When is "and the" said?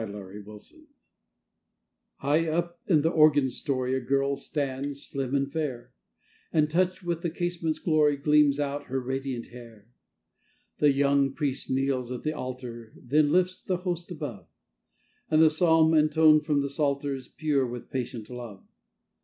15.29-15.51